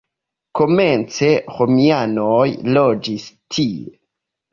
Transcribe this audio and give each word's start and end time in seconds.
Komence 0.59 1.27
romianoj 1.57 2.47
loĝis 2.79 3.27
tie. 3.57 3.93